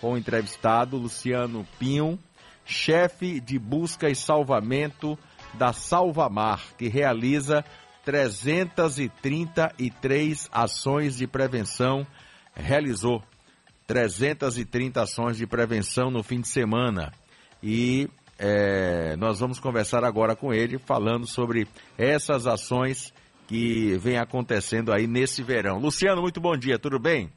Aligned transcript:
com 0.00 0.12
o 0.12 0.18
entrevistado 0.18 0.96
Luciano 0.96 1.66
Pinho, 1.78 2.18
chefe 2.64 3.40
de 3.40 3.58
busca 3.58 4.08
e 4.08 4.14
salvamento 4.14 5.18
da 5.54 5.72
Salvamar, 5.72 6.62
que 6.76 6.86
realiza 6.88 7.64
333 8.04 10.48
ações 10.52 11.16
de 11.16 11.26
prevenção, 11.26 12.06
realizou 12.54 13.20
330 13.86 15.02
ações 15.02 15.36
de 15.36 15.46
prevenção 15.46 16.10
no 16.10 16.22
fim 16.22 16.40
de 16.40 16.48
semana. 16.48 17.12
E 17.62 18.08
é, 18.38 19.16
nós 19.16 19.40
vamos 19.40 19.58
conversar 19.58 20.04
agora 20.04 20.36
com 20.36 20.52
ele, 20.52 20.78
falando 20.78 21.26
sobre 21.26 21.66
essas 21.96 22.46
ações 22.46 23.14
que 23.46 23.96
vem 23.98 24.18
acontecendo 24.18 24.92
aí 24.92 25.06
nesse 25.06 25.42
verão. 25.42 25.78
Luciano, 25.78 26.20
muito 26.20 26.40
bom 26.40 26.56
dia, 26.56 26.78
tudo 26.78 26.98
bem? 26.98 27.30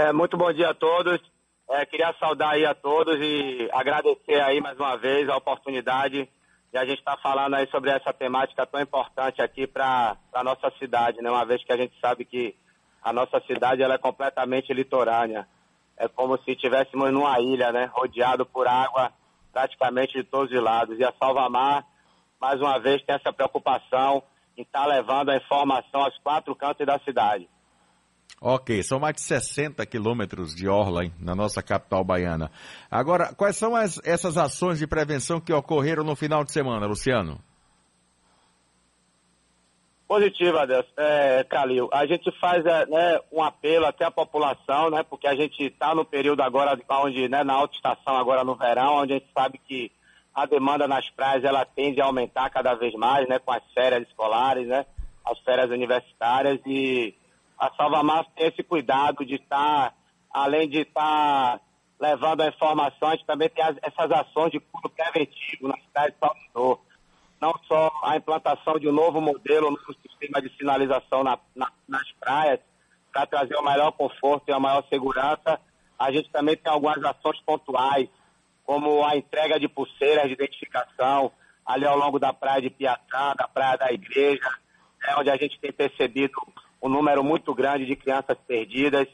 É, 0.00 0.14
muito 0.14 0.34
bom 0.34 0.50
dia 0.50 0.70
a 0.70 0.74
todos. 0.74 1.20
É, 1.68 1.84
queria 1.84 2.14
saudar 2.18 2.52
aí 2.52 2.64
a 2.64 2.74
todos 2.74 3.20
e 3.20 3.68
agradecer 3.70 4.40
aí 4.40 4.58
mais 4.58 4.78
uma 4.78 4.96
vez 4.96 5.28
a 5.28 5.36
oportunidade 5.36 6.26
de 6.72 6.78
a 6.78 6.86
gente 6.86 7.00
estar 7.00 7.16
tá 7.16 7.22
falando 7.22 7.52
aí 7.52 7.68
sobre 7.68 7.90
essa 7.90 8.10
temática 8.10 8.64
tão 8.64 8.80
importante 8.80 9.42
aqui 9.42 9.66
para 9.66 10.16
a 10.32 10.42
nossa 10.42 10.72
cidade, 10.78 11.20
né? 11.20 11.30
Uma 11.30 11.44
vez 11.44 11.62
que 11.62 11.70
a 11.70 11.76
gente 11.76 11.92
sabe 12.00 12.24
que 12.24 12.56
a 13.02 13.12
nossa 13.12 13.42
cidade 13.46 13.82
ela 13.82 13.92
é 13.92 13.98
completamente 13.98 14.72
litorânea. 14.72 15.46
É 15.98 16.08
como 16.08 16.38
se 16.38 16.52
estivéssemos 16.52 17.12
numa 17.12 17.38
ilha, 17.38 17.70
né? 17.70 17.90
Rodeado 17.92 18.46
por 18.46 18.66
água 18.66 19.12
praticamente 19.52 20.14
de 20.14 20.24
todos 20.24 20.50
os 20.50 20.62
lados. 20.62 20.98
E 20.98 21.04
a 21.04 21.12
Salvamar, 21.20 21.84
mais 22.40 22.58
uma 22.58 22.78
vez, 22.78 23.02
tem 23.02 23.16
essa 23.16 23.34
preocupação 23.34 24.22
em 24.56 24.62
estar 24.62 24.84
tá 24.84 24.86
levando 24.86 25.28
a 25.28 25.36
informação 25.36 26.00
aos 26.00 26.16
quatro 26.20 26.56
cantos 26.56 26.86
da 26.86 26.98
cidade. 27.00 27.50
Ok, 28.42 28.82
são 28.82 28.98
mais 28.98 29.16
de 29.16 29.22
60 29.22 29.84
quilômetros 29.86 30.54
de 30.54 30.68
orla 30.68 31.04
hein, 31.04 31.12
na 31.18 31.34
nossa 31.34 31.62
capital 31.62 32.04
baiana. 32.04 32.50
Agora, 32.90 33.34
quais 33.34 33.56
são 33.56 33.76
as, 33.76 34.00
essas 34.04 34.36
ações 34.36 34.78
de 34.78 34.86
prevenção 34.86 35.40
que 35.40 35.52
ocorreram 35.52 36.02
no 36.04 36.16
final 36.16 36.44
de 36.44 36.52
semana, 36.52 36.86
Luciano? 36.86 37.38
Positiva, 40.10 40.66
Deus. 40.66 40.86
É, 40.96 41.44
Calil. 41.44 41.88
A 41.92 42.04
gente 42.04 42.32
faz 42.40 42.66
é, 42.66 42.84
né, 42.86 43.20
um 43.30 43.42
apelo 43.42 43.86
até 43.86 44.04
à 44.04 44.10
população, 44.10 44.90
né, 44.90 45.04
porque 45.04 45.28
a 45.28 45.36
gente 45.36 45.62
está 45.62 45.94
no 45.94 46.04
período 46.04 46.40
agora, 46.40 46.76
onde, 47.04 47.28
né, 47.28 47.44
na 47.44 47.54
alta 47.54 47.76
estação 47.76 48.16
agora 48.16 48.42
no 48.42 48.56
verão, 48.56 49.02
onde 49.02 49.12
a 49.12 49.18
gente 49.18 49.30
sabe 49.32 49.60
que 49.68 49.92
a 50.34 50.46
demanda 50.46 50.88
nas 50.88 51.08
praias 51.10 51.44
ela 51.44 51.64
tende 51.64 52.00
a 52.00 52.06
aumentar 52.06 52.50
cada 52.50 52.74
vez 52.74 52.92
mais, 52.94 53.28
né, 53.28 53.38
com 53.38 53.52
as 53.52 53.62
férias 53.72 54.02
escolares, 54.08 54.66
né, 54.66 54.84
as 55.24 55.38
férias 55.40 55.70
universitárias 55.70 56.58
e 56.66 57.14
a 57.60 57.70
Salvamar 57.76 58.24
tem 58.34 58.48
esse 58.48 58.62
cuidado 58.62 59.24
de 59.24 59.34
estar, 59.34 59.90
tá, 59.90 59.94
além 60.32 60.66
de 60.66 60.78
estar 60.78 61.58
tá 61.58 61.60
levando 62.00 62.40
a 62.40 62.48
informação, 62.48 63.08
a 63.08 63.12
gente 63.12 63.26
também 63.26 63.50
tem 63.50 63.62
as, 63.62 63.76
essas 63.82 64.10
ações 64.10 64.50
de 64.50 64.58
cunho 64.58 64.88
preventivo 64.88 65.68
na 65.68 65.76
cidade 65.76 66.14
de 66.14 66.18
Salvador. 66.18 66.80
Não 67.38 67.54
só 67.68 67.92
a 68.02 68.16
implantação 68.16 68.78
de 68.78 68.88
um 68.88 68.92
novo 68.92 69.20
modelo, 69.20 69.70
no 69.70 69.94
sistema 69.94 70.40
de 70.40 70.56
sinalização 70.56 71.22
na, 71.22 71.38
na, 71.54 71.70
nas 71.86 72.10
praias, 72.12 72.60
para 73.12 73.26
trazer 73.26 73.56
o 73.56 73.62
maior 73.62 73.92
conforto 73.92 74.48
e 74.48 74.52
a 74.52 74.58
maior 74.58 74.82
segurança, 74.88 75.60
a 75.98 76.10
gente 76.10 76.30
também 76.30 76.56
tem 76.56 76.72
algumas 76.72 77.02
ações 77.04 77.38
pontuais, 77.42 78.08
como 78.64 79.04
a 79.04 79.16
entrega 79.16 79.60
de 79.60 79.68
pulseiras 79.68 80.28
de 80.28 80.32
identificação 80.32 81.30
ali 81.66 81.84
ao 81.84 81.98
longo 81.98 82.18
da 82.18 82.32
praia 82.32 82.62
de 82.62 82.70
Piatá, 82.70 83.34
da 83.34 83.46
praia 83.46 83.76
da 83.76 83.92
igreja, 83.92 84.48
é 85.04 85.14
onde 85.16 85.28
a 85.28 85.36
gente 85.36 85.58
tem 85.58 85.72
percebido 85.72 86.32
um 86.82 86.88
número 86.88 87.22
muito 87.22 87.54
grande 87.54 87.86
de 87.86 87.96
crianças 87.96 88.36
perdidas. 88.46 89.06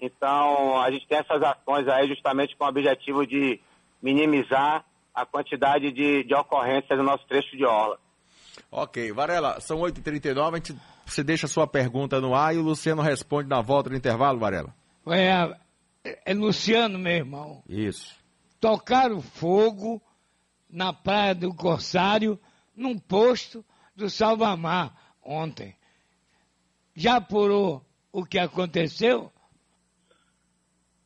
Então, 0.00 0.80
a 0.80 0.90
gente 0.90 1.06
tem 1.06 1.18
essas 1.18 1.42
ações 1.42 1.88
aí 1.88 2.08
justamente 2.08 2.56
com 2.56 2.64
o 2.64 2.68
objetivo 2.68 3.26
de 3.26 3.60
minimizar 4.02 4.84
a 5.14 5.24
quantidade 5.24 5.90
de, 5.92 6.24
de 6.24 6.34
ocorrências 6.34 6.98
no 6.98 7.04
nosso 7.04 7.26
trecho 7.26 7.56
de 7.56 7.64
orla. 7.64 7.98
Ok, 8.70 9.12
Varela, 9.12 9.60
são 9.60 9.78
8h39, 9.78 10.76
você 11.04 11.22
deixa 11.22 11.46
a 11.46 11.48
sua 11.48 11.66
pergunta 11.66 12.20
no 12.20 12.34
ar 12.34 12.54
e 12.54 12.58
o 12.58 12.62
Luciano 12.62 13.00
responde 13.00 13.48
na 13.48 13.60
volta 13.60 13.90
do 13.90 13.96
intervalo, 13.96 14.38
Varela. 14.38 14.74
É, 15.06 15.56
é 16.24 16.34
Luciano, 16.34 16.98
meu 16.98 17.12
irmão. 17.12 17.62
Isso. 17.68 18.16
Tocaram 18.60 19.20
fogo 19.22 20.02
na 20.68 20.92
praia 20.92 21.34
do 21.34 21.54
Corsário, 21.54 22.38
num 22.74 22.98
posto 22.98 23.64
do 23.94 24.10
Salvamar, 24.10 24.92
ontem. 25.22 25.75
Já 26.96 27.16
apurou 27.16 27.84
o 28.10 28.24
que 28.24 28.38
aconteceu? 28.38 29.30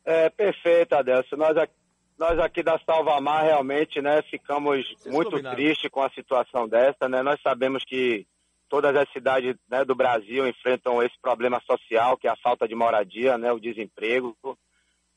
É, 0.05 0.29
perfeito, 0.29 0.93
Adelson. 0.93 1.35
Nós 1.35 1.57
aqui, 1.57 1.73
nós 2.17 2.39
aqui 2.39 2.63
da 2.63 2.79
Salvamar 2.79 3.43
realmente, 3.43 4.01
né, 4.01 4.21
ficamos 4.23 4.87
Vocês 4.87 5.13
muito 5.13 5.31
combinaram. 5.31 5.55
tristes 5.57 5.91
com 5.91 6.01
a 6.01 6.09
situação 6.11 6.67
dessa, 6.67 7.09
né? 7.09 7.21
Nós 7.21 7.41
sabemos 7.41 7.83
que 7.83 8.25
todas 8.69 8.95
as 8.95 9.11
cidades 9.11 9.53
né, 9.69 9.83
do 9.83 9.93
Brasil 9.93 10.47
enfrentam 10.47 11.03
esse 11.03 11.19
problema 11.21 11.61
social, 11.69 12.17
que 12.17 12.25
é 12.25 12.31
a 12.31 12.37
falta 12.37 12.65
de 12.65 12.73
moradia, 12.73 13.37
né, 13.37 13.51
o 13.51 13.59
desemprego. 13.59 14.35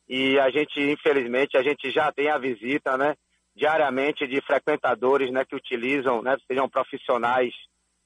E 0.09 0.39
a 0.41 0.51
gente, 0.51 0.81
infelizmente, 0.81 1.57
a 1.57 1.63
gente 1.63 1.89
já 1.93 2.11
tem 2.11 2.29
a 2.29 2.37
visita, 2.37 2.99
né, 2.99 3.15
diariamente 3.55 4.27
de 4.27 4.41
frequentadores, 4.43 5.31
né, 5.31 5.45
que 5.45 5.55
utilizam, 5.55 6.21
né, 6.21 6.37
sejam 6.49 6.69
profissionais, 6.69 7.55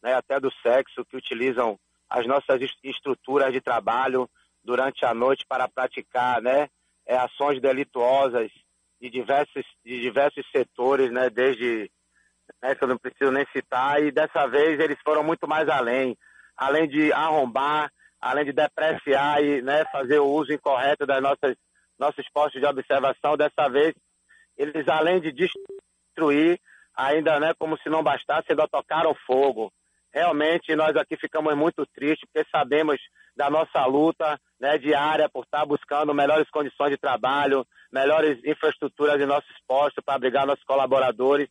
né, 0.02 0.12
até 0.12 0.38
do 0.38 0.52
sexo, 0.62 1.02
que 1.06 1.16
utilizam 1.16 1.78
as 2.08 2.26
nossas 2.26 2.60
estruturas 2.82 3.52
de 3.52 3.60
trabalho 3.60 4.28
durante 4.64 5.04
a 5.04 5.14
noite 5.14 5.44
para 5.46 5.68
praticar 5.68 6.40
né, 6.40 6.68
é, 7.06 7.16
ações 7.16 7.60
delituosas 7.60 8.50
de 9.00 9.10
diversos, 9.10 9.64
de 9.84 10.00
diversos 10.00 10.44
setores, 10.50 11.10
né, 11.10 11.30
desde 11.30 11.90
né, 12.62 12.74
que 12.74 12.82
eu 12.82 12.88
não 12.88 12.98
preciso 12.98 13.30
nem 13.30 13.46
citar, 13.52 14.02
e 14.02 14.10
dessa 14.10 14.46
vez 14.46 14.80
eles 14.80 14.98
foram 15.04 15.22
muito 15.22 15.46
mais 15.46 15.68
além, 15.68 16.16
além 16.56 16.88
de 16.88 17.12
arrombar, 17.12 17.90
além 18.20 18.44
de 18.44 18.52
depreciar 18.52 19.42
e 19.42 19.62
né, 19.62 19.84
fazer 19.92 20.18
o 20.18 20.26
uso 20.26 20.52
incorreto 20.52 21.06
das 21.06 21.22
nossas 21.22 21.56
nossos 21.98 22.24
postos 22.32 22.60
de 22.60 22.66
observação, 22.66 23.36
dessa 23.36 23.68
vez 23.68 23.92
eles 24.56 24.86
além 24.88 25.20
de 25.20 25.32
destruir, 25.32 26.60
ainda 26.96 27.40
né, 27.40 27.52
como 27.58 27.76
se 27.78 27.88
não 27.88 28.02
bastasse, 28.02 28.46
ainda 28.50 28.68
tocaram 28.68 29.14
fogo 29.26 29.72
realmente 30.12 30.74
nós 30.74 30.96
aqui 30.96 31.16
ficamos 31.16 31.56
muito 31.56 31.86
tristes 31.86 32.28
porque 32.32 32.48
sabemos 32.50 32.98
da 33.36 33.48
nossa 33.48 33.84
luta 33.86 34.38
né, 34.60 34.76
diária 34.78 35.28
por 35.28 35.44
estar 35.44 35.64
buscando 35.64 36.12
melhores 36.14 36.50
condições 36.50 36.90
de 36.90 36.98
trabalho, 36.98 37.66
melhores 37.92 38.42
infraestruturas 38.44 39.20
em 39.20 39.26
nossos 39.26 39.54
postos 39.66 40.02
para 40.04 40.14
abrigar 40.14 40.46
nossos 40.46 40.64
colaboradores. 40.64 41.48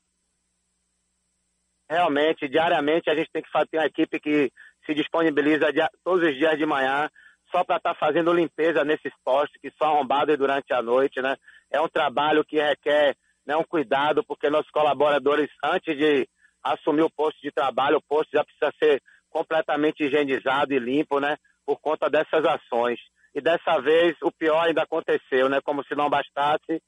Realmente, 1.89 2.49
diariamente, 2.49 3.09
a 3.09 3.15
gente 3.15 3.31
tem 3.31 3.41
que 3.41 3.49
ter 3.71 3.77
uma 3.77 3.85
equipe 3.85 4.19
que 4.19 4.51
se 4.85 4.93
disponibiliza 4.93 5.67
todos 6.03 6.27
os 6.27 6.35
dias 6.35 6.57
de 6.57 6.65
manhã 6.65 7.09
só 7.51 7.63
para 7.63 7.77
estar 7.77 7.93
tá 7.93 7.99
fazendo 7.99 8.33
limpeza 8.33 8.83
nesses 8.83 9.13
postos 9.23 9.57
que 9.61 9.71
são 9.77 9.87
arrombados 9.87 10.37
durante 10.37 10.73
a 10.73 10.81
noite, 10.81 11.21
né? 11.21 11.37
É 11.71 11.79
um 11.79 11.87
trabalho 11.87 12.43
que 12.43 12.61
requer 12.61 13.15
né, 13.45 13.55
um 13.55 13.63
cuidado, 13.63 14.23
porque 14.25 14.49
nossos 14.49 14.69
colaboradores, 14.71 15.49
antes 15.63 15.97
de 15.97 16.27
assumir 16.63 17.01
o 17.01 17.09
posto 17.09 17.39
de 17.41 17.51
trabalho, 17.51 17.97
o 17.97 18.03
posto 18.07 18.29
já 18.33 18.43
precisa 18.43 18.71
ser 18.79 19.01
completamente 19.29 20.03
higienizado 20.03 20.73
e 20.73 20.79
limpo, 20.79 21.19
né? 21.19 21.37
Por 21.65 21.79
conta 21.79 22.09
dessas 22.09 22.45
ações. 22.45 22.99
E 23.35 23.41
dessa 23.41 23.79
vez 23.79 24.15
o 24.23 24.31
pior 24.31 24.65
ainda 24.65 24.83
aconteceu, 24.83 25.49
né? 25.49 25.59
Como 25.63 25.83
se 25.83 25.95
não 25.95 26.09
bastasse, 26.09 26.81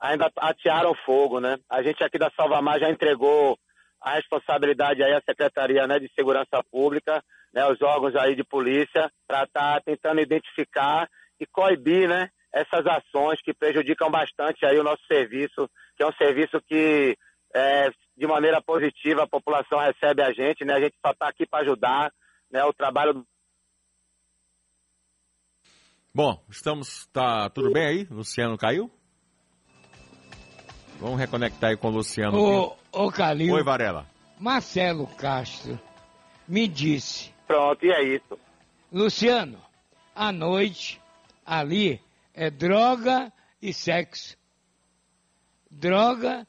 ainda 0.00 0.30
atearam 0.36 0.94
fogo, 1.06 1.40
né? 1.40 1.56
A 1.70 1.82
gente 1.82 2.02
aqui 2.02 2.18
da 2.18 2.30
Salvamar 2.36 2.78
já 2.78 2.90
entregou 2.90 3.58
a 4.04 4.16
responsabilidade 4.16 5.02
aí 5.02 5.14
à 5.14 5.22
Secretaria 5.26 5.86
né, 5.86 5.98
de 5.98 6.10
Segurança 6.14 6.62
Pública, 6.70 7.22
né, 7.54 7.66
os 7.66 7.80
órgãos 7.80 8.14
aí 8.14 8.36
de 8.36 8.44
polícia, 8.44 9.10
para 9.26 9.44
estar 9.44 9.74
tá 9.74 9.80
tentando 9.80 10.20
identificar 10.20 11.08
e 11.40 11.46
coibir, 11.46 12.06
né, 12.06 12.28
essas 12.52 12.86
ações 12.86 13.40
que 13.42 13.54
prejudicam 13.54 14.10
bastante 14.10 14.66
aí 14.66 14.78
o 14.78 14.84
nosso 14.84 15.02
serviço, 15.10 15.68
que 15.96 16.02
é 16.02 16.06
um 16.06 16.12
serviço 16.12 16.60
que 16.68 17.16
é, 17.54 17.90
de 18.16 18.26
maneira 18.26 18.60
positiva, 18.60 19.22
a 19.22 19.28
população 19.28 19.78
recebe 19.78 20.22
a 20.22 20.32
gente, 20.32 20.64
né? 20.64 20.74
A 20.74 20.80
gente 20.80 20.96
só 21.00 21.12
está 21.12 21.28
aqui 21.28 21.46
para 21.46 21.62
ajudar, 21.62 22.12
né? 22.50 22.64
O 22.64 22.72
trabalho. 22.72 23.24
Bom, 26.12 26.42
estamos. 26.48 27.06
Tá 27.12 27.48
tudo 27.48 27.72
bem 27.72 27.86
aí? 27.86 28.04
Luciano 28.10 28.58
caiu? 28.58 28.90
Vamos 31.00 31.18
reconectar 31.18 31.70
aí 31.70 31.76
com 31.76 31.88
o 31.88 31.92
Luciano. 31.92 32.38
Ô, 32.38 32.76
ô 32.92 33.10
Calil. 33.10 33.54
Oi, 33.54 33.62
Varela. 33.62 34.06
Marcelo 34.38 35.06
Castro 35.16 35.78
me 36.46 36.66
disse. 36.66 37.32
Pronto, 37.46 37.84
e 37.84 37.90
é 37.90 38.02
isso. 38.02 38.38
Luciano, 38.92 39.60
à 40.14 40.32
noite, 40.32 41.00
ali 41.44 42.00
é 42.32 42.50
droga 42.50 43.32
e 43.60 43.72
sexo. 43.72 44.36
Droga 45.70 46.46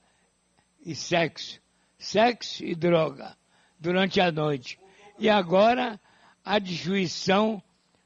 e 0.86 0.94
sexo, 0.94 1.60
sexo 1.98 2.64
e 2.64 2.76
droga 2.76 3.36
durante 3.80 4.22
a 4.22 4.32
noite. 4.32 4.80
E 5.18 5.30
agora 5.30 6.00
a 6.44 6.60
destruição 6.60 7.62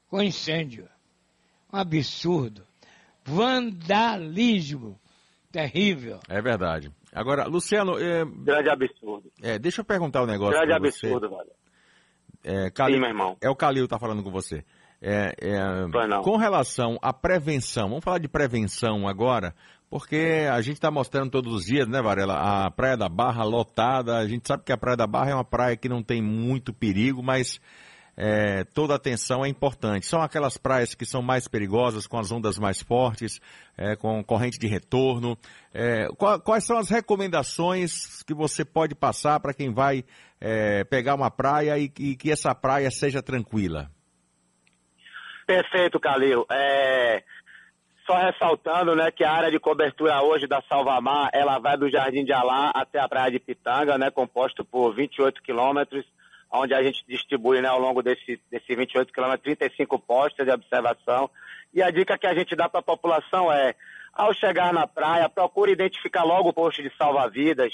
com 0.08 0.22
incêndio. 0.22 0.88
Um 1.72 1.76
absurdo. 1.76 2.66
vandalismo 3.24 4.98
terrível. 5.52 6.20
É 6.28 6.40
verdade. 6.40 6.90
Agora, 7.12 7.46
Luciano. 7.46 7.98
É... 7.98 8.24
Grande 8.24 8.70
absurdo. 8.70 9.30
É, 9.42 9.58
deixa 9.58 9.80
eu 9.80 9.84
perguntar 9.84 10.22
um 10.22 10.26
negócio. 10.26 10.56
Grande 10.58 10.72
absurdo, 10.72 11.28
velho. 11.28 11.50
É, 12.42 12.70
Calil, 12.70 12.96
Sim, 12.96 13.00
meu 13.00 13.10
irmão. 13.10 13.36
É 13.40 13.50
o 13.50 13.56
Calil 13.56 13.84
que 13.84 13.90
tá 13.90 13.98
falando 13.98 14.22
com 14.22 14.30
você. 14.30 14.64
É, 15.02 15.34
é, 15.40 16.22
com 16.22 16.36
relação 16.36 16.98
à 17.00 17.12
prevenção, 17.12 17.88
vamos 17.88 18.04
falar 18.04 18.18
de 18.18 18.28
prevenção 18.28 19.08
agora, 19.08 19.54
porque 19.88 20.46
a 20.52 20.60
gente 20.60 20.74
está 20.74 20.90
mostrando 20.90 21.30
todos 21.30 21.52
os 21.52 21.64
dias, 21.64 21.88
né, 21.88 22.02
Varela, 22.02 22.66
a 22.66 22.70
Praia 22.70 22.96
da 22.96 23.08
Barra 23.08 23.42
lotada. 23.42 24.18
A 24.18 24.26
gente 24.26 24.46
sabe 24.46 24.62
que 24.62 24.72
a 24.72 24.76
Praia 24.76 24.96
da 24.96 25.06
Barra 25.06 25.30
é 25.30 25.34
uma 25.34 25.44
praia 25.44 25.76
que 25.76 25.88
não 25.88 26.02
tem 26.02 26.22
muito 26.22 26.72
perigo, 26.72 27.22
mas 27.22 27.58
é, 28.16 28.64
toda 28.64 28.94
atenção 28.94 29.44
é 29.44 29.48
importante. 29.48 30.04
São 30.04 30.20
aquelas 30.20 30.58
praias 30.58 30.94
que 30.94 31.06
são 31.06 31.22
mais 31.22 31.48
perigosas, 31.48 32.06
com 32.06 32.18
as 32.18 32.30
ondas 32.30 32.58
mais 32.58 32.82
fortes, 32.82 33.40
é, 33.78 33.96
com 33.96 34.22
corrente 34.22 34.58
de 34.58 34.68
retorno. 34.68 35.38
É, 35.72 36.06
quais 36.44 36.64
são 36.64 36.76
as 36.76 36.90
recomendações 36.90 38.22
que 38.24 38.34
você 38.34 38.64
pode 38.64 38.94
passar 38.94 39.40
para 39.40 39.54
quem 39.54 39.72
vai 39.72 40.04
é, 40.38 40.84
pegar 40.84 41.14
uma 41.14 41.30
praia 41.30 41.78
e, 41.78 41.90
e, 41.98 42.14
que 42.14 42.30
essa 42.30 42.54
praia 42.54 42.90
seja 42.90 43.22
tranquila? 43.22 43.90
Perfeito, 45.50 45.98
Calil. 45.98 46.46
É, 46.48 47.24
só 48.06 48.14
ressaltando 48.14 48.94
né, 48.94 49.10
que 49.10 49.24
a 49.24 49.32
área 49.32 49.50
de 49.50 49.58
cobertura 49.58 50.22
hoje 50.22 50.46
da 50.46 50.62
Salvamar, 50.62 51.28
ela 51.32 51.58
vai 51.58 51.76
do 51.76 51.90
Jardim 51.90 52.24
de 52.24 52.32
Alá 52.32 52.70
até 52.72 53.00
a 53.00 53.08
Praia 53.08 53.32
de 53.32 53.40
Pitanga, 53.40 53.98
né, 53.98 54.12
composto 54.12 54.64
por 54.64 54.94
28 54.94 55.42
quilômetros 55.42 56.06
onde 56.52 56.72
a 56.72 56.80
gente 56.84 57.04
distribui 57.04 57.60
né, 57.60 57.66
ao 57.66 57.80
longo 57.80 58.00
desse, 58.00 58.40
desse 58.48 58.76
28 58.76 59.12
quilômetros 59.12 59.42
35 59.42 59.98
postos 59.98 60.46
de 60.46 60.52
observação. 60.52 61.28
E 61.74 61.82
a 61.82 61.90
dica 61.90 62.16
que 62.16 62.28
a 62.28 62.34
gente 62.34 62.54
dá 62.54 62.68
para 62.68 62.78
a 62.78 62.84
população 62.84 63.52
é, 63.52 63.74
ao 64.14 64.32
chegar 64.32 64.72
na 64.72 64.86
praia, 64.86 65.28
procure 65.28 65.72
identificar 65.72 66.22
logo 66.22 66.50
o 66.50 66.52
posto 66.52 66.80
de 66.80 66.92
salva-vidas, 66.96 67.72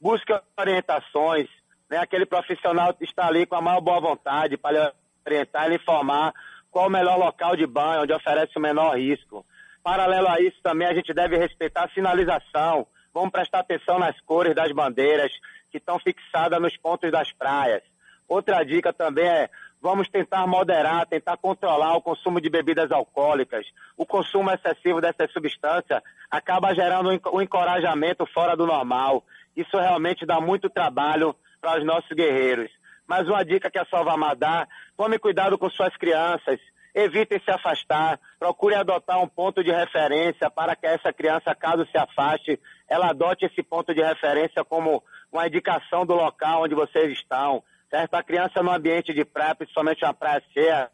busque 0.00 0.32
orientações, 0.56 1.48
né, 1.90 1.98
aquele 1.98 2.24
profissional 2.24 2.94
está 3.00 3.26
ali 3.26 3.46
com 3.46 3.56
a 3.56 3.60
maior 3.60 3.80
boa 3.80 4.00
vontade 4.00 4.56
para 4.56 4.92
orientar 5.26 5.72
e 5.72 5.74
informar 5.74 6.32
qual 6.76 6.88
o 6.88 6.90
melhor 6.90 7.16
local 7.16 7.56
de 7.56 7.66
banho, 7.66 8.02
onde 8.02 8.12
oferece 8.12 8.52
o 8.54 8.60
menor 8.60 8.98
risco. 8.98 9.46
Paralelo 9.82 10.28
a 10.28 10.38
isso, 10.42 10.58
também 10.62 10.86
a 10.86 10.92
gente 10.92 11.14
deve 11.14 11.38
respeitar 11.38 11.84
a 11.84 11.88
sinalização. 11.88 12.86
Vamos 13.14 13.30
prestar 13.30 13.60
atenção 13.60 13.98
nas 13.98 14.20
cores 14.20 14.54
das 14.54 14.70
bandeiras 14.72 15.32
que 15.70 15.78
estão 15.78 15.98
fixadas 15.98 16.60
nos 16.60 16.76
pontos 16.76 17.10
das 17.10 17.32
praias. 17.32 17.82
Outra 18.28 18.62
dica 18.62 18.92
também 18.92 19.26
é 19.26 19.48
vamos 19.80 20.06
tentar 20.10 20.46
moderar, 20.46 21.06
tentar 21.06 21.38
controlar 21.38 21.96
o 21.96 22.02
consumo 22.02 22.42
de 22.42 22.50
bebidas 22.50 22.92
alcoólicas. 22.92 23.64
O 23.96 24.04
consumo 24.04 24.50
excessivo 24.50 25.00
dessa 25.00 25.26
substância 25.32 26.02
acaba 26.30 26.74
gerando 26.74 27.08
um 27.32 27.40
encorajamento 27.40 28.26
fora 28.34 28.54
do 28.54 28.66
normal. 28.66 29.24
Isso 29.56 29.78
realmente 29.78 30.26
dá 30.26 30.42
muito 30.42 30.68
trabalho 30.68 31.34
para 31.58 31.78
os 31.78 31.86
nossos 31.86 32.10
guerreiros. 32.10 32.70
Mas 33.06 33.28
uma 33.28 33.44
dica 33.44 33.70
que 33.70 33.78
a 33.78 33.86
Salvamar 33.86 34.36
dá, 34.36 34.66
tome 34.96 35.18
cuidado 35.18 35.56
com 35.56 35.70
suas 35.70 35.96
crianças, 35.96 36.58
evitem 36.94 37.40
se 37.40 37.50
afastar, 37.50 38.18
procure 38.38 38.74
adotar 38.74 39.22
um 39.22 39.28
ponto 39.28 39.62
de 39.62 39.70
referência 39.70 40.50
para 40.50 40.74
que 40.74 40.86
essa 40.86 41.12
criança, 41.12 41.54
caso 41.54 41.86
se 41.90 41.98
afaste, 41.98 42.58
ela 42.88 43.10
adote 43.10 43.44
esse 43.44 43.62
ponto 43.62 43.94
de 43.94 44.02
referência 44.02 44.64
como 44.64 45.02
uma 45.30 45.46
indicação 45.46 46.06
do 46.06 46.14
local 46.14 46.62
onde 46.62 46.74
vocês 46.74 47.12
estão 47.12 47.62
certo? 47.90 48.14
A 48.14 48.22
criança 48.22 48.62
no 48.62 48.70
ambiente 48.70 49.12
de 49.12 49.24
praia, 49.24 49.54
principalmente 49.54 50.04
uma 50.04 50.14
praia 50.14 50.42
cheia, 50.52 50.90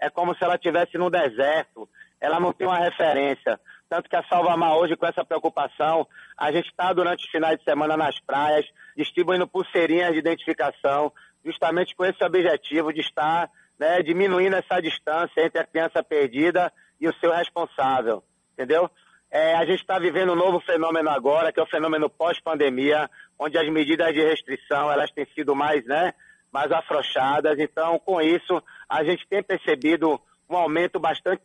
é 0.00 0.10
como 0.10 0.34
se 0.34 0.44
ela 0.44 0.54
estivesse 0.54 0.96
no 0.98 1.10
deserto. 1.10 1.88
Ela 2.20 2.38
não 2.38 2.52
tem 2.52 2.66
uma 2.66 2.78
referência. 2.78 3.58
Tanto 3.92 4.08
que 4.08 4.16
a 4.16 4.24
Salvamar 4.26 4.74
hoje, 4.74 4.96
com 4.96 5.04
essa 5.04 5.22
preocupação, 5.22 6.08
a 6.34 6.50
gente 6.50 6.66
está 6.66 6.94
durante 6.94 7.26
os 7.26 7.30
finais 7.30 7.58
de 7.58 7.64
semana 7.64 7.94
nas 7.94 8.18
praias, 8.20 8.64
distribuindo 8.96 9.46
pulseirinhas 9.46 10.14
de 10.14 10.18
identificação, 10.18 11.12
justamente 11.44 11.94
com 11.94 12.02
esse 12.02 12.24
objetivo 12.24 12.90
de 12.90 13.02
estar 13.02 13.50
né, 13.78 14.02
diminuindo 14.02 14.56
essa 14.56 14.80
distância 14.80 15.44
entre 15.44 15.60
a 15.60 15.66
criança 15.66 16.02
perdida 16.02 16.72
e 16.98 17.06
o 17.06 17.14
seu 17.16 17.32
responsável. 17.34 18.24
Entendeu? 18.54 18.90
É, 19.30 19.56
a 19.56 19.66
gente 19.66 19.80
está 19.80 19.98
vivendo 19.98 20.32
um 20.32 20.36
novo 20.36 20.58
fenômeno 20.60 21.10
agora, 21.10 21.52
que 21.52 21.60
é 21.60 21.62
o 21.62 21.68
fenômeno 21.68 22.08
pós-pandemia, 22.08 23.10
onde 23.38 23.58
as 23.58 23.68
medidas 23.68 24.14
de 24.14 24.22
restrição 24.22 24.90
elas 24.90 25.10
têm 25.10 25.26
sido 25.34 25.54
mais, 25.54 25.84
né, 25.84 26.14
mais 26.50 26.72
afrouxadas. 26.72 27.58
Então, 27.58 27.98
com 27.98 28.22
isso, 28.22 28.62
a 28.88 29.04
gente 29.04 29.28
tem 29.28 29.42
percebido 29.42 30.18
um 30.48 30.56
aumento 30.56 30.98
bastante 30.98 31.42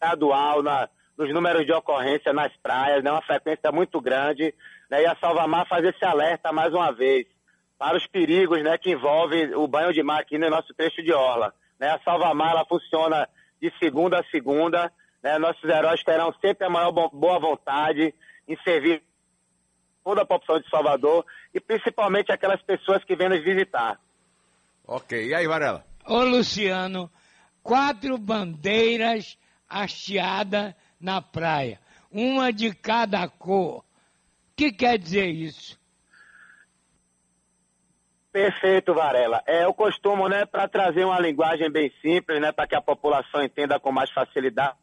gradual 0.00 0.62
na, 0.62 0.88
nos 1.16 1.32
números 1.32 1.64
de 1.64 1.72
ocorrência 1.72 2.32
nas 2.32 2.54
praias, 2.58 3.02
né, 3.02 3.10
uma 3.10 3.22
frequência 3.22 3.70
muito 3.72 4.00
grande. 4.00 4.54
Né, 4.90 5.02
e 5.02 5.06
a 5.06 5.16
Salvamar 5.16 5.66
faz 5.68 5.84
esse 5.84 6.04
alerta 6.04 6.52
mais 6.52 6.72
uma 6.72 6.92
vez 6.92 7.26
para 7.78 7.96
os 7.96 8.06
perigos 8.06 8.62
né, 8.62 8.78
que 8.78 8.92
envolvem 8.92 9.54
o 9.54 9.66
banho 9.66 9.92
de 9.92 10.02
mar 10.02 10.20
aqui 10.20 10.38
no 10.38 10.50
nosso 10.50 10.72
trecho 10.74 11.02
de 11.02 11.12
orla. 11.12 11.52
Né, 11.78 11.88
a 11.88 12.00
Salvamar 12.00 12.52
ela 12.52 12.64
funciona 12.64 13.28
de 13.60 13.72
segunda 13.78 14.20
a 14.20 14.24
segunda 14.24 14.92
né? 15.24 15.38
Nossos 15.38 15.64
heróis 15.64 16.04
terão 16.04 16.32
sempre 16.38 16.66
a 16.66 16.70
maior 16.70 16.92
boa 16.92 17.40
vontade 17.40 18.14
em 18.46 18.56
servir 18.62 19.02
toda 20.04 20.20
a 20.20 20.26
população 20.26 20.60
de 20.60 20.68
Salvador 20.68 21.24
e 21.54 21.58
principalmente 21.58 22.30
aquelas 22.30 22.60
pessoas 22.60 23.02
que 23.04 23.16
vêm 23.16 23.30
nos 23.30 23.42
visitar. 23.42 23.98
Ok, 24.86 25.28
e 25.28 25.34
aí, 25.34 25.46
Varela? 25.46 25.82
Ô, 26.06 26.22
Luciano, 26.24 27.10
quatro 27.62 28.18
bandeiras 28.18 29.38
hasteadas 29.68 30.74
na 31.00 31.20
praia, 31.20 31.78
uma 32.10 32.52
de 32.52 32.74
cada 32.74 33.28
cor. 33.28 33.78
O 33.78 33.84
que 34.56 34.72
quer 34.72 34.98
dizer 34.98 35.26
isso? 35.26 35.78
Perfeito, 38.34 38.92
Varela. 38.92 39.42
É, 39.46 39.64
eu 39.64 39.72
costumo, 39.72 40.28
né, 40.28 40.44
para 40.44 40.66
trazer 40.66 41.04
uma 41.04 41.20
linguagem 41.20 41.70
bem 41.70 41.92
simples, 42.02 42.40
né, 42.40 42.50
para 42.50 42.66
que 42.66 42.74
a 42.74 42.80
população 42.80 43.44
entenda 43.44 43.78
com 43.78 43.92
mais 43.92 44.10
facilidade, 44.10 44.76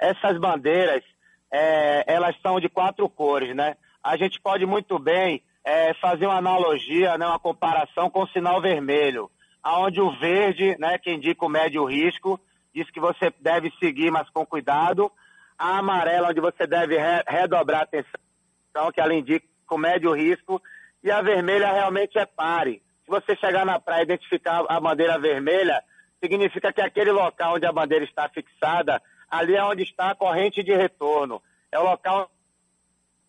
essas 0.00 0.36
bandeiras, 0.38 1.04
é, 1.52 2.04
elas 2.12 2.34
são 2.42 2.58
de 2.58 2.68
quatro 2.68 3.08
cores, 3.08 3.54
né? 3.54 3.76
A 4.02 4.16
gente 4.16 4.40
pode 4.40 4.66
muito 4.66 4.98
bem 4.98 5.42
é, 5.64 5.94
fazer 5.94 6.26
uma 6.26 6.38
analogia, 6.38 7.16
né, 7.16 7.24
uma 7.24 7.38
comparação 7.38 8.10
com 8.10 8.24
o 8.24 8.28
sinal 8.28 8.60
vermelho, 8.60 9.30
aonde 9.62 10.00
o 10.00 10.10
verde, 10.18 10.76
né, 10.78 10.98
que 10.98 11.12
indica 11.12 11.46
o 11.46 11.48
médio 11.48 11.84
risco, 11.84 12.40
diz 12.74 12.90
que 12.90 13.00
você 13.00 13.32
deve 13.40 13.70
seguir, 13.78 14.10
mas 14.10 14.28
com 14.30 14.44
cuidado. 14.44 15.10
A 15.56 15.78
amarela, 15.78 16.30
onde 16.30 16.40
você 16.40 16.66
deve 16.66 16.98
re 16.98 17.22
redobrar 17.26 17.80
a 17.80 17.84
atenção, 17.84 18.92
que 18.92 19.00
ela 19.00 19.14
indica 19.14 19.46
o 19.70 19.78
médio 19.78 20.12
risco. 20.12 20.60
E 21.02 21.10
a 21.10 21.22
vermelha 21.22 21.72
realmente 21.72 22.18
é 22.18 22.26
pare. 22.26 22.82
Se 23.04 23.10
você 23.10 23.36
chegar 23.36 23.64
na 23.64 23.78
praia 23.78 24.00
e 24.00 24.04
identificar 24.04 24.64
a 24.68 24.80
bandeira 24.80 25.18
vermelha, 25.18 25.82
significa 26.22 26.72
que 26.72 26.80
aquele 26.80 27.12
local 27.12 27.56
onde 27.56 27.66
a 27.66 27.72
bandeira 27.72 28.04
está 28.04 28.28
fixada 28.28 29.00
ali 29.30 29.54
é 29.54 29.64
onde 29.64 29.82
está 29.82 30.10
a 30.10 30.14
corrente 30.14 30.62
de 30.62 30.74
retorno. 30.74 31.42
É 31.70 31.78
o 31.78 31.84
local 31.84 32.30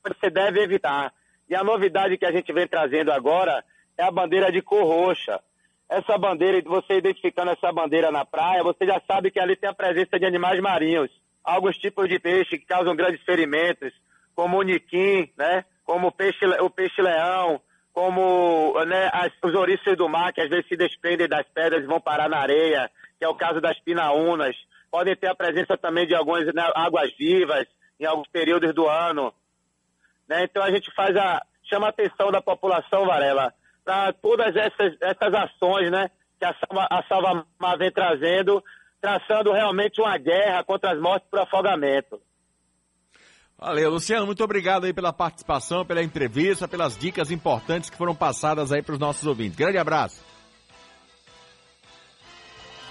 onde 0.05 0.17
você 0.17 0.29
deve 0.29 0.61
evitar. 0.61 1.13
E 1.49 1.55
a 1.55 1.63
novidade 1.63 2.17
que 2.17 2.25
a 2.25 2.31
gente 2.31 2.51
vem 2.53 2.67
trazendo 2.67 3.11
agora 3.11 3.63
é 3.97 4.03
a 4.03 4.11
bandeira 4.11 4.51
de 4.51 4.61
cor 4.61 4.83
roxa. 4.83 5.41
Essa 5.89 6.17
bandeira, 6.17 6.61
você 6.65 6.97
identificando 6.97 7.51
essa 7.51 7.71
bandeira 7.71 8.11
na 8.11 8.25
praia, 8.25 8.63
você 8.63 8.85
já 8.85 9.01
sabe 9.07 9.29
que 9.29 9.39
ali 9.39 9.55
tem 9.55 9.69
a 9.69 9.73
presença 9.73 10.19
de 10.19 10.25
animais 10.25 10.59
marinhos, 10.59 11.11
alguns 11.43 11.77
tipos 11.77 12.09
de 12.09 12.19
peixe 12.19 12.57
que 12.57 12.65
causam 12.65 12.95
grandes 12.95 13.23
ferimentos, 13.23 13.93
como 14.35 14.57
o 14.57 14.63
niquim, 14.63 15.31
né? 15.37 15.63
Como 15.83 16.07
o 16.07 16.11
peixe, 16.11 16.43
o 16.45 16.69
peixe-leão, 16.69 17.61
como 17.93 18.73
né, 18.85 19.09
as, 19.13 19.31
os 19.43 19.53
ouriços 19.53 19.95
do 19.95 20.09
mar, 20.09 20.33
que 20.33 20.41
às 20.41 20.49
vezes 20.49 20.67
se 20.67 20.75
desprendem 20.75 21.27
das 21.27 21.47
pedras 21.53 21.83
e 21.83 21.87
vão 21.87 22.01
parar 22.01 22.27
na 22.27 22.39
areia, 22.39 22.89
que 23.17 23.23
é 23.23 23.27
o 23.27 23.35
caso 23.35 23.61
das 23.61 23.79
pinaúnas 23.79 24.55
podem 24.95 25.13
ter 25.13 25.27
a 25.27 25.35
presença 25.35 25.77
também 25.77 26.07
de 26.07 26.15
algumas 26.15 26.45
né, 26.53 26.71
águas 26.73 27.11
vivas 27.17 27.67
em 27.99 28.05
alguns 28.05 28.29
períodos 28.29 28.73
do 28.73 28.87
ano. 28.87 29.33
Né? 30.25 30.45
Então 30.45 30.63
a 30.63 30.71
gente 30.71 30.89
faz 30.95 31.13
a 31.17 31.45
chama 31.63 31.87
a 31.87 31.89
atenção 31.89 32.31
da 32.31 32.41
população, 32.41 33.05
Varela, 33.05 33.53
para 33.85 34.11
todas 34.13 34.55
essas, 34.55 34.97
essas 34.99 35.33
ações 35.33 35.91
né, 35.91 36.09
que 36.39 36.45
a 36.45 36.53
Salva, 36.55 36.87
a 36.89 37.03
Salva 37.03 37.45
Mar 37.59 37.77
vem 37.77 37.91
trazendo, 37.91 38.61
traçando 38.99 39.51
realmente 39.53 40.01
uma 40.01 40.17
guerra 40.17 40.63
contra 40.63 40.91
as 40.91 40.99
mortes 40.99 41.29
por 41.29 41.39
afogamento. 41.39 42.19
Valeu, 43.57 43.91
Luciano, 43.91 44.25
muito 44.25 44.43
obrigado 44.43 44.85
aí 44.85 44.93
pela 44.93 45.13
participação, 45.13 45.85
pela 45.85 46.03
entrevista, 46.03 46.67
pelas 46.67 46.97
dicas 46.97 47.31
importantes 47.31 47.89
que 47.89 47.95
foram 47.95 48.13
passadas 48.13 48.71
aí 48.71 48.81
para 48.81 48.93
os 48.93 48.99
nossos 48.99 49.25
ouvintes. 49.25 49.55
Grande 49.55 49.77
abraço. 49.77 50.25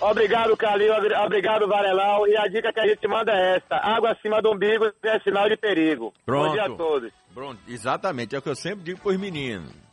Obrigado, 0.00 0.56
Calil. 0.56 0.92
Obrigado, 1.24 1.66
Varelão. 1.68 2.26
E 2.26 2.36
a 2.36 2.46
dica 2.46 2.72
que 2.72 2.80
a 2.80 2.86
gente 2.86 3.06
manda 3.06 3.32
é 3.32 3.56
essa: 3.56 3.76
água 3.76 4.12
acima 4.12 4.40
do 4.42 4.52
umbigo 4.52 4.90
é 5.02 5.20
sinal 5.20 5.48
de 5.48 5.56
perigo. 5.56 6.12
Pronto. 6.26 6.48
Bom 6.48 6.52
dia 6.52 6.64
a 6.64 6.70
todos. 6.70 7.12
Pronto, 7.32 7.60
exatamente. 7.68 8.34
É 8.34 8.38
o 8.38 8.42
que 8.42 8.48
eu 8.48 8.54
sempre 8.54 8.84
digo 8.84 9.00
para 9.00 9.12
os 9.12 9.18
meninos. 9.18 9.83